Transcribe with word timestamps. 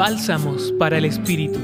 Bálsamos 0.00 0.72
para 0.78 0.96
el 0.96 1.04
Espíritu. 1.04 1.58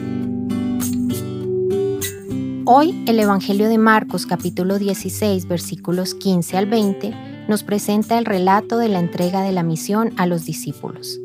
Hoy 2.67 3.03
el 3.09 3.19
Evangelio 3.19 3.67
de 3.71 3.79
Marcos 3.79 4.27
capítulo 4.27 4.79
16 4.79 5.49
versículos 5.49 6.13
15 6.13 6.59
al 6.59 6.67
20 6.67 7.47
nos 7.49 7.63
presenta 7.63 8.19
el 8.19 8.27
relato 8.27 8.77
de 8.77 8.91
la 8.91 8.99
entrega 8.99 9.41
de 9.41 9.53
la 9.53 9.63
misión 9.63 10.13
a 10.19 10.27
los 10.27 10.45
discípulos. 10.45 11.19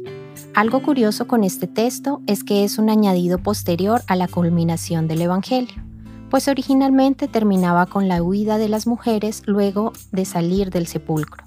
Algo 0.54 0.82
curioso 0.82 1.28
con 1.28 1.44
este 1.44 1.68
texto 1.68 2.22
es 2.28 2.46
que 2.46 2.64
es 2.64 2.78
un 2.78 2.90
añadido 2.90 3.40
posterior 3.40 4.04
a 4.08 4.16
la 4.16 4.30
culminación 4.30 5.10
del 5.10 5.24
Evangelio, 5.24 5.84
pues 6.30 6.48
originalmente 6.48 7.28
terminaba 7.28 7.88
con 7.88 8.08
la 8.08 8.24
huida 8.24 8.58
de 8.58 8.70
las 8.70 8.88
mujeres 8.88 9.44
luego 9.48 9.92
de 10.14 10.24
salir 10.24 10.70
del 10.70 10.88
sepulcro, 10.88 11.44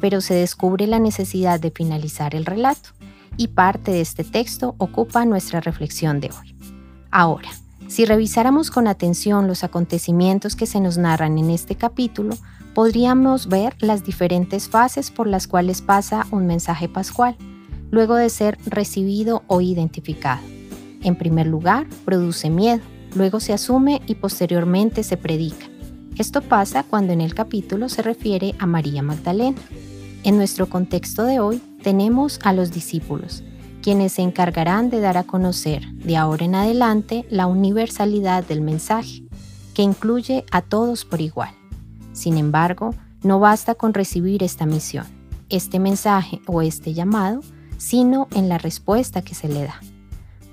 pero 0.00 0.20
se 0.20 0.34
descubre 0.34 0.88
la 0.88 0.98
necesidad 0.98 1.60
de 1.60 1.70
finalizar 1.70 2.34
el 2.34 2.44
relato 2.44 2.95
y 3.36 3.48
parte 3.48 3.90
de 3.92 4.00
este 4.00 4.24
texto 4.24 4.74
ocupa 4.78 5.24
nuestra 5.24 5.60
reflexión 5.60 6.20
de 6.20 6.28
hoy. 6.28 6.54
Ahora, 7.10 7.50
si 7.88 8.04
revisáramos 8.04 8.70
con 8.70 8.88
atención 8.88 9.46
los 9.46 9.62
acontecimientos 9.62 10.56
que 10.56 10.66
se 10.66 10.80
nos 10.80 10.98
narran 10.98 11.38
en 11.38 11.50
este 11.50 11.76
capítulo, 11.76 12.36
podríamos 12.74 13.48
ver 13.48 13.74
las 13.80 14.04
diferentes 14.04 14.68
fases 14.68 15.10
por 15.10 15.26
las 15.26 15.46
cuales 15.46 15.82
pasa 15.82 16.26
un 16.30 16.46
mensaje 16.46 16.88
pascual, 16.88 17.36
luego 17.90 18.16
de 18.16 18.28
ser 18.28 18.58
recibido 18.66 19.44
o 19.46 19.60
identificado. 19.60 20.42
En 21.02 21.16
primer 21.16 21.46
lugar, 21.46 21.86
produce 22.04 22.50
miedo, 22.50 22.82
luego 23.14 23.40
se 23.40 23.52
asume 23.52 24.02
y 24.06 24.16
posteriormente 24.16 25.04
se 25.04 25.16
predica. 25.16 25.66
Esto 26.18 26.42
pasa 26.42 26.82
cuando 26.82 27.12
en 27.12 27.20
el 27.20 27.34
capítulo 27.34 27.88
se 27.88 28.02
refiere 28.02 28.54
a 28.58 28.66
María 28.66 29.02
Magdalena. 29.02 29.58
En 30.24 30.36
nuestro 30.36 30.68
contexto 30.68 31.24
de 31.24 31.38
hoy 31.38 31.62
tenemos 31.86 32.40
a 32.42 32.52
los 32.52 32.72
discípulos, 32.72 33.44
quienes 33.80 34.14
se 34.14 34.22
encargarán 34.22 34.90
de 34.90 34.98
dar 34.98 35.16
a 35.16 35.22
conocer 35.22 35.86
de 35.92 36.16
ahora 36.16 36.44
en 36.44 36.56
adelante 36.56 37.24
la 37.30 37.46
universalidad 37.46 38.44
del 38.44 38.60
mensaje, 38.60 39.22
que 39.72 39.82
incluye 39.82 40.44
a 40.50 40.62
todos 40.62 41.04
por 41.04 41.20
igual. 41.20 41.54
Sin 42.12 42.38
embargo, 42.38 42.92
no 43.22 43.38
basta 43.38 43.76
con 43.76 43.94
recibir 43.94 44.42
esta 44.42 44.66
misión, 44.66 45.06
este 45.48 45.78
mensaje 45.78 46.40
o 46.48 46.60
este 46.60 46.92
llamado, 46.92 47.38
sino 47.78 48.26
en 48.32 48.48
la 48.48 48.58
respuesta 48.58 49.22
que 49.22 49.36
se 49.36 49.46
le 49.46 49.62
da. 49.62 49.80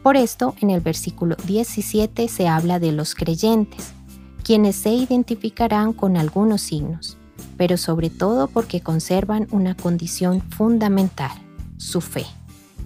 Por 0.03 0.17
esto, 0.17 0.53
en 0.61 0.69
el 0.69 0.81
versículo 0.81 1.35
17 1.47 2.27
se 2.27 2.47
habla 2.47 2.77
de 2.77 2.91
los 2.91 3.15
creyentes, 3.15 3.91
quienes 4.43 4.75
se 4.75 4.91
identificarán 4.91 5.93
con 5.93 6.15
algunos 6.15 6.61
signos 6.61 7.17
pero 7.57 7.77
sobre 7.77 8.09
todo 8.09 8.47
porque 8.47 8.81
conservan 8.81 9.47
una 9.51 9.75
condición 9.75 10.41
fundamental, 10.41 11.31
su 11.77 12.01
fe. 12.01 12.25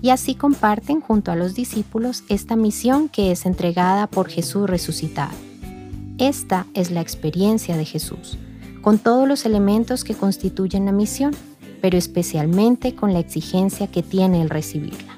Y 0.02 0.10
así 0.10 0.36
comparten 0.36 1.02
junto 1.02 1.32
a 1.32 1.36
los 1.36 1.56
discípulos 1.56 2.24
esta 2.30 2.56
misión 2.56 3.10
que 3.10 3.32
es 3.32 3.46
entregada 3.46 4.08
por 4.08 4.30
Jesús 4.30 4.70
resucitado. 4.70 5.34
Esta 6.18 6.66
es 6.74 6.92
la 6.92 7.02
experiencia 7.02 7.78
de 7.78 7.86
Jesús, 7.86 8.38
con 8.82 9.00
todos 9.00 9.28
los 9.28 9.46
elementos 9.46 10.04
que 10.04 10.16
constituyen 10.16 10.86
la 10.86 10.92
misión, 10.92 11.36
pero 11.82 11.98
especialmente 11.98 12.96
con 12.96 13.14
la 13.14 13.20
exigencia 13.20 13.88
que 13.88 14.04
tiene 14.04 14.42
el 14.42 14.50
recibirla. 14.50 15.18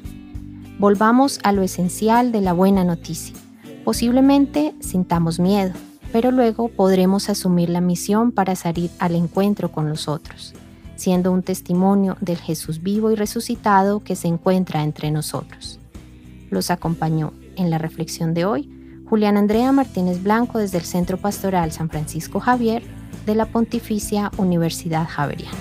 Volvamos 0.78 1.39
a 1.44 1.52
lo 1.52 1.61
esencial 1.61 2.31
de 2.31 2.41
la 2.41 2.53
buena 2.53 2.84
noticia. 2.84 3.36
Posiblemente 3.84 4.73
sintamos 4.80 5.39
miedo, 5.39 5.73
pero 6.11 6.31
luego 6.31 6.69
podremos 6.69 7.29
asumir 7.29 7.69
la 7.69 7.81
misión 7.81 8.31
para 8.31 8.55
salir 8.55 8.89
al 8.99 9.15
encuentro 9.15 9.71
con 9.71 9.89
los 9.89 10.07
otros, 10.07 10.53
siendo 10.95 11.31
un 11.31 11.43
testimonio 11.43 12.17
del 12.21 12.38
Jesús 12.38 12.81
vivo 12.81 13.11
y 13.11 13.16
resucitado 13.16 14.03
que 14.03 14.16
se 14.16 14.27
encuentra 14.27 14.83
entre 14.83 15.11
nosotros. 15.11 15.79
Los 16.49 16.71
acompañó 16.71 17.33
en 17.55 17.69
la 17.69 17.77
reflexión 17.77 18.33
de 18.33 18.45
hoy 18.45 18.79
Julián 19.09 19.38
Andrea 19.38 19.71
Martínez 19.71 20.21
Blanco 20.21 20.59
desde 20.59 20.77
el 20.77 20.83
Centro 20.83 21.17
Pastoral 21.17 21.72
San 21.72 21.89
Francisco 21.89 22.39
Javier 22.39 22.84
de 23.25 23.34
la 23.35 23.47
Pontificia 23.47 24.31
Universidad 24.38 25.07
Javeriana. 25.07 25.57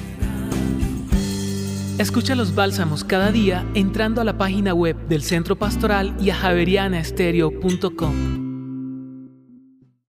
Escucha 1.99 2.35
los 2.37 2.55
bálsamos 2.55 3.05
cada 3.05 3.33
día 3.33 3.67
entrando 3.75 4.21
a 4.21 4.25
la 4.25 4.39
página 4.39 4.73
web 4.73 4.97
del 5.09 5.23
Centro 5.23 5.57
Pastoral 5.57 6.15
y 6.21 6.31
a 6.31 6.37
javerianaestereo.com. 6.37 8.48